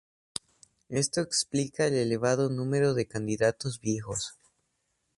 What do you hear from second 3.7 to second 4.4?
viejos.